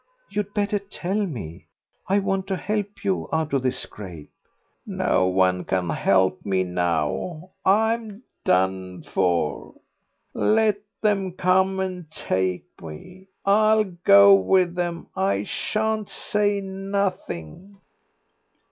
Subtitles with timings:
[0.31, 1.67] You'd better tell me.
[2.07, 4.31] I want to help you out of this scrape."
[4.83, 9.75] "No one can help me now, I'm done for.
[10.33, 13.27] Let them come and take me.
[13.45, 15.05] I'll go with them.
[15.15, 17.77] I shan't say nothing."